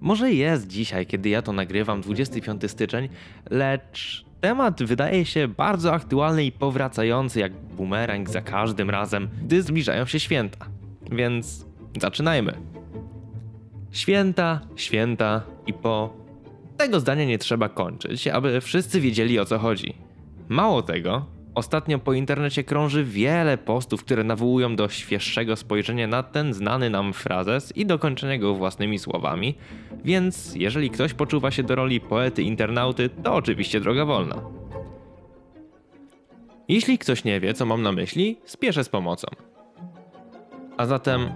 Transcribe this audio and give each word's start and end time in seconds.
Może 0.00 0.32
jest 0.32 0.66
dzisiaj, 0.66 1.06
kiedy 1.06 1.28
ja 1.28 1.42
to 1.42 1.52
nagrywam, 1.52 2.00
25 2.00 2.70
styczeń, 2.70 3.08
lecz 3.50 4.24
temat 4.40 4.82
wydaje 4.82 5.24
się 5.24 5.48
bardzo 5.48 5.92
aktualny 5.92 6.44
i 6.44 6.52
powracający 6.52 7.40
jak 7.40 7.52
bumerang 7.52 8.30
za 8.30 8.40
każdym 8.40 8.90
razem, 8.90 9.28
gdy 9.42 9.62
zbliżają 9.62 10.06
się 10.06 10.20
święta. 10.20 10.66
Więc 11.12 11.66
zaczynajmy. 12.00 12.52
Święta, 13.90 14.60
święta 14.76 15.42
i 15.66 15.72
po. 15.72 16.20
Tego 16.76 17.00
zdania 17.00 17.24
nie 17.24 17.38
trzeba 17.38 17.68
kończyć, 17.68 18.28
aby 18.28 18.60
wszyscy 18.60 19.00
wiedzieli 19.00 19.38
o 19.38 19.44
co 19.44 19.58
chodzi. 19.58 19.94
Mało 20.48 20.82
tego, 20.82 21.26
ostatnio 21.54 21.98
po 21.98 22.12
internecie 22.12 22.64
krąży 22.64 23.04
wiele 23.04 23.58
postów, 23.58 24.04
które 24.04 24.24
nawołują 24.24 24.76
do 24.76 24.88
świeższego 24.88 25.56
spojrzenia 25.56 26.06
na 26.06 26.22
ten 26.22 26.54
znany 26.54 26.90
nam 26.90 27.12
frazes 27.12 27.76
i 27.76 27.86
dokończenia 27.86 28.38
go 28.38 28.54
własnymi 28.54 28.98
słowami, 28.98 29.54
więc 30.04 30.54
jeżeli 30.54 30.90
ktoś 30.90 31.14
poczuwa 31.14 31.50
się 31.50 31.62
do 31.62 31.74
roli 31.74 32.00
poety 32.00 32.42
internauty, 32.42 33.10
to 33.22 33.34
oczywiście 33.34 33.80
droga 33.80 34.04
wolna. 34.04 34.42
Jeśli 36.68 36.98
ktoś 36.98 37.24
nie 37.24 37.40
wie, 37.40 37.54
co 37.54 37.66
mam 37.66 37.82
na 37.82 37.92
myśli, 37.92 38.38
spieszę 38.44 38.84
z 38.84 38.88
pomocą. 38.88 39.28
A 40.76 40.86
zatem 40.86 41.28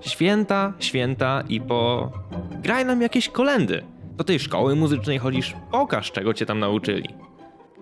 święta, 0.00 0.72
święta 0.78 1.44
i 1.48 1.60
po. 1.60 2.12
Graj 2.62 2.84
nam 2.84 3.02
jakieś 3.02 3.28
kolendy. 3.28 3.82
Do 4.16 4.24
tej 4.24 4.40
szkoły 4.40 4.76
muzycznej 4.76 5.18
chodzisz, 5.18 5.54
pokaż 5.70 6.12
czego 6.12 6.34
cię 6.34 6.46
tam 6.46 6.58
nauczyli. 6.58 7.08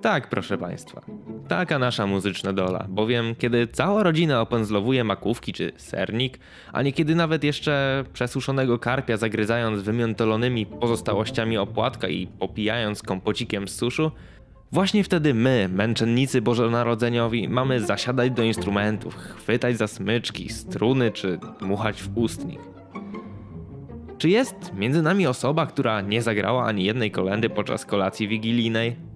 Tak, 0.02 0.28
proszę 0.28 0.58
Państwa. 0.58 1.00
Taka 1.48 1.78
nasza 1.78 2.06
muzyczna 2.06 2.52
dola, 2.52 2.86
bowiem 2.88 3.34
kiedy 3.34 3.68
cała 3.68 4.02
rodzina 4.02 4.40
opędzlowuje 4.40 5.04
makówki 5.04 5.52
czy 5.52 5.72
sernik, 5.76 6.38
a 6.72 6.82
niekiedy 6.82 7.14
nawet 7.14 7.44
jeszcze 7.44 8.04
przesuszonego 8.12 8.78
karpia 8.78 9.16
zagryzając 9.16 9.82
wymiętolonymi 9.82 10.66
pozostałościami 10.66 11.58
opłatka 11.58 12.08
i 12.08 12.26
popijając 12.26 13.02
kompocikiem 13.02 13.68
z 13.68 13.76
suszu, 13.76 14.10
właśnie 14.72 15.04
wtedy 15.04 15.34
my, 15.34 15.68
męczennicy 15.72 16.42
bożonarodzeniowi, 16.42 17.48
mamy 17.48 17.80
zasiadać 17.80 18.30
do 18.30 18.42
instrumentów, 18.42 19.16
chwytać 19.16 19.76
za 19.76 19.86
smyczki, 19.86 20.48
struny 20.48 21.10
czy 21.10 21.38
dmuchać 21.60 22.02
w 22.02 22.18
ustnik. 22.18 22.60
Czy 24.18 24.28
jest 24.28 24.74
między 24.74 25.02
nami 25.02 25.26
osoba, 25.26 25.66
która 25.66 26.00
nie 26.00 26.22
zagrała 26.22 26.64
ani 26.64 26.84
jednej 26.84 27.10
kolendy 27.10 27.50
podczas 27.50 27.86
kolacji 27.86 28.28
wigilijnej? 28.28 29.09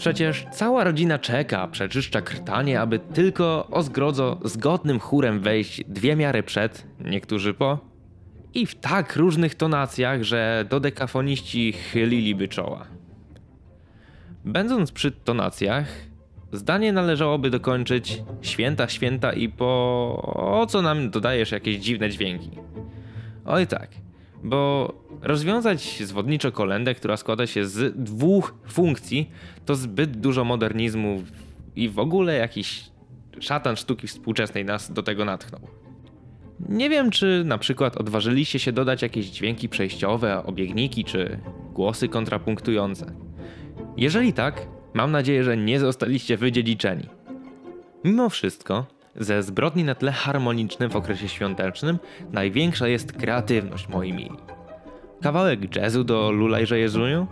Przecież 0.00 0.46
cała 0.52 0.84
rodzina 0.84 1.18
czeka, 1.18 1.68
przeczyszcza 1.68 2.22
krtanie, 2.22 2.80
aby 2.80 2.98
tylko 2.98 3.66
o 3.70 3.82
zgrodzo 3.82 4.38
zgodnym 4.44 4.98
chórem 4.98 5.40
wejść 5.40 5.84
dwie 5.84 6.16
miary 6.16 6.42
przed, 6.42 6.86
niektórzy 7.00 7.54
po, 7.54 7.78
i 8.54 8.66
w 8.66 8.74
tak 8.74 9.16
różnych 9.16 9.54
tonacjach, 9.54 10.22
że 10.22 10.64
dodekafoniści 10.70 11.72
chyliliby 11.72 12.48
czoła. 12.48 12.86
Będąc 14.44 14.92
przy 14.92 15.10
tonacjach, 15.10 15.86
zdanie 16.52 16.92
należałoby 16.92 17.50
dokończyć 17.50 18.22
święta, 18.42 18.88
święta 18.88 19.32
i 19.32 19.48
po 19.48 19.66
o 20.60 20.66
co 20.66 20.82
nam 20.82 21.10
dodajesz 21.10 21.52
jakieś 21.52 21.76
dziwne 21.76 22.10
dźwięki. 22.10 22.50
Oj 23.44 23.66
tak, 23.66 23.88
bo 24.42 24.92
rozwiązać 25.22 26.02
zwodniczo 26.02 26.52
kolendę, 26.52 26.94
która 26.94 27.16
składa 27.16 27.46
się 27.46 27.66
z 27.66 28.04
dwóch 28.04 28.54
funkcji, 28.68 29.30
to 29.66 29.74
zbyt 29.74 30.16
dużo 30.16 30.44
modernizmu 30.44 31.22
i 31.76 31.88
w 31.88 31.98
ogóle 31.98 32.34
jakiś 32.34 32.90
szatan 33.40 33.76
sztuki 33.76 34.06
współczesnej 34.06 34.64
nas 34.64 34.92
do 34.92 35.02
tego 35.02 35.24
natchnął. 35.24 35.60
Nie 36.68 36.90
wiem, 36.90 37.10
czy 37.10 37.42
na 37.46 37.58
przykład 37.58 37.96
odważyliście 37.96 38.58
się 38.58 38.72
dodać 38.72 39.02
jakieś 39.02 39.26
dźwięki 39.26 39.68
przejściowe, 39.68 40.44
obiegniki 40.44 41.04
czy 41.04 41.38
głosy 41.72 42.08
kontrapunktujące. 42.08 43.12
Jeżeli 43.96 44.32
tak, 44.32 44.66
mam 44.94 45.12
nadzieję, 45.12 45.44
że 45.44 45.56
nie 45.56 45.80
zostaliście 45.80 46.36
wydziedziczeni. 46.36 47.08
Mimo 48.04 48.28
wszystko, 48.28 48.86
ze 49.16 49.42
zbrodni 49.42 49.84
na 49.84 49.94
tle 49.94 50.12
harmonicznym 50.12 50.90
w 50.90 50.96
okresie 50.96 51.28
świątecznym 51.28 51.98
największa 52.32 52.88
jest 52.88 53.12
kreatywność, 53.12 53.88
moi 53.88 54.12
mili. 54.12 54.36
Kawałek 55.22 55.76
jazzu 55.76 56.04
do 56.04 56.30
Lulajże 56.30 56.78
Jezuniu? 56.78 57.26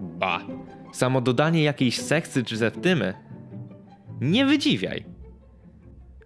Ba, 0.00 0.40
samo 0.92 1.20
dodanie 1.20 1.62
jakiejś 1.62 2.00
sekcji 2.00 2.44
czy 2.44 2.56
zeptymy? 2.56 3.14
Nie 4.20 4.46
wydziwiaj. 4.46 5.04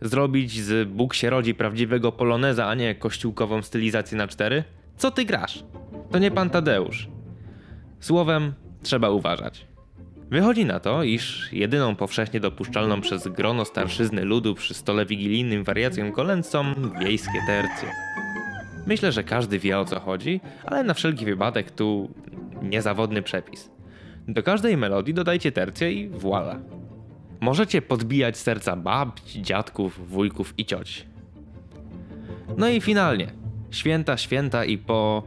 Zrobić 0.00 0.60
z 0.60 0.88
Bóg 0.88 1.14
się 1.14 1.30
rodzi 1.30 1.54
prawdziwego 1.54 2.12
poloneza, 2.12 2.66
a 2.66 2.74
nie 2.74 2.94
kościółkową 2.94 3.62
stylizację 3.62 4.18
na 4.18 4.28
cztery? 4.28 4.64
Co 4.96 5.10
ty 5.10 5.24
grasz? 5.24 5.64
To 6.10 6.18
nie 6.18 6.30
pan 6.30 6.50
Tadeusz. 6.50 7.08
Słowem, 8.00 8.54
trzeba 8.82 9.10
uważać. 9.10 9.66
Wychodzi 10.30 10.64
na 10.64 10.80
to, 10.80 11.02
iż 11.02 11.52
jedyną 11.52 11.96
powszechnie 11.96 12.40
dopuszczalną 12.40 13.00
przez 13.00 13.28
grono 13.28 13.64
starszyzny 13.64 14.24
ludu 14.24 14.54
przy 14.54 14.74
stole 14.74 15.06
wigilijnym 15.06 15.64
wariacją 15.64 16.12
kolęd 16.12 16.46
są 16.46 16.64
wiejskie 17.00 17.38
tercje. 17.46 17.88
Myślę, 18.86 19.12
że 19.12 19.24
każdy 19.24 19.58
wie 19.58 19.78
o 19.78 19.84
co 19.84 20.00
chodzi, 20.00 20.40
ale 20.64 20.84
na 20.84 20.94
wszelki 20.94 21.24
wypadek 21.24 21.70
tu 21.70 22.10
niezawodny 22.62 23.22
przepis. 23.22 23.70
Do 24.28 24.42
każdej 24.42 24.76
melodii 24.76 25.14
dodajcie 25.14 25.52
tercję 25.52 25.92
i 25.92 26.08
voila. 26.08 26.60
Możecie 27.40 27.82
podbijać 27.82 28.36
serca 28.36 28.76
babci, 28.76 29.42
dziadków, 29.42 30.08
wujków 30.08 30.54
i 30.58 30.64
cioci. 30.64 31.04
No 32.56 32.68
i 32.68 32.80
finalnie. 32.80 33.32
Święta, 33.70 34.16
święta 34.16 34.64
i 34.64 34.78
po... 34.78 35.22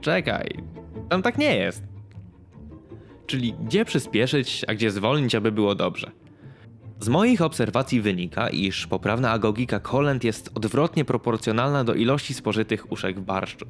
Czekaj, 0.00 0.62
tam 1.08 1.22
tak 1.22 1.38
nie 1.38 1.56
jest. 1.56 1.89
Czyli 3.30 3.52
gdzie 3.52 3.84
przyspieszyć, 3.84 4.64
a 4.68 4.74
gdzie 4.74 4.90
zwolnić, 4.90 5.34
aby 5.34 5.52
było 5.52 5.74
dobrze. 5.74 6.10
Z 7.00 7.08
moich 7.08 7.42
obserwacji 7.42 8.00
wynika, 8.00 8.48
iż 8.48 8.86
poprawna 8.86 9.30
agogika 9.30 9.80
kolęd 9.80 10.24
jest 10.24 10.50
odwrotnie 10.54 11.04
proporcjonalna 11.04 11.84
do 11.84 11.94
ilości 11.94 12.34
spożytych 12.34 12.92
uszek 12.92 13.20
w 13.20 13.22
barszczu. 13.22 13.66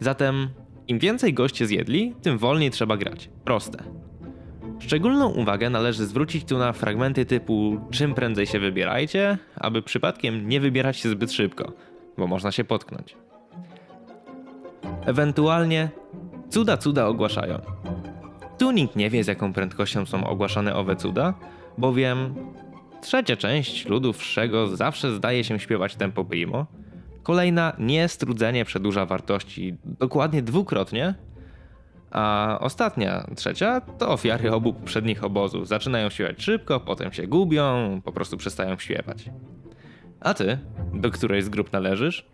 Zatem 0.00 0.48
im 0.88 0.98
więcej 0.98 1.34
goście 1.34 1.66
zjedli, 1.66 2.14
tym 2.22 2.38
wolniej 2.38 2.70
trzeba 2.70 2.96
grać. 2.96 3.30
Proste. 3.44 3.84
Szczególną 4.78 5.28
uwagę 5.28 5.70
należy 5.70 6.06
zwrócić 6.06 6.44
tu 6.44 6.58
na 6.58 6.72
fragmenty 6.72 7.24
typu 7.24 7.80
czym 7.90 8.14
prędzej 8.14 8.46
się 8.46 8.58
wybierajcie, 8.58 9.38
aby 9.56 9.82
przypadkiem 9.82 10.48
nie 10.48 10.60
wybierać 10.60 10.96
się 10.96 11.08
zbyt 11.08 11.32
szybko, 11.32 11.72
bo 12.18 12.26
można 12.26 12.52
się 12.52 12.64
potknąć. 12.64 13.16
Ewentualnie 15.06 15.88
cuda 16.50 16.76
cuda 16.76 17.06
ogłaszają. 17.06 17.73
Tu 18.58 18.70
nikt 18.70 18.96
nie 18.96 19.10
wie 19.10 19.24
z 19.24 19.26
jaką 19.26 19.52
prędkością 19.52 20.06
są 20.06 20.26
ogłaszane 20.26 20.74
owe 20.74 20.96
cuda, 20.96 21.34
bowiem 21.78 22.34
trzecia 23.00 23.36
część 23.36 23.86
ludu 23.86 24.12
wszego 24.12 24.76
zawsze 24.76 25.12
zdaje 25.12 25.44
się 25.44 25.58
śpiewać 25.58 25.96
tempo 25.96 26.24
primo, 26.24 26.66
kolejna 27.22 27.72
niestrudzenie 27.78 28.64
przedłuża 28.64 29.06
wartości 29.06 29.76
dokładnie 29.84 30.42
dwukrotnie, 30.42 31.14
a 32.10 32.58
ostatnia, 32.60 33.26
trzecia, 33.36 33.80
to 33.80 34.08
ofiary 34.08 34.52
obu 34.52 34.72
poprzednich 34.72 35.24
obozów. 35.24 35.68
Zaczynają 35.68 36.10
śpiewać 36.10 36.42
szybko, 36.42 36.80
potem 36.80 37.12
się 37.12 37.26
gubią, 37.26 38.00
po 38.04 38.12
prostu 38.12 38.36
przestają 38.36 38.78
śpiewać. 38.78 39.30
A 40.20 40.34
ty, 40.34 40.58
do 40.94 41.10
której 41.10 41.42
z 41.42 41.48
grup 41.48 41.72
należysz? 41.72 42.26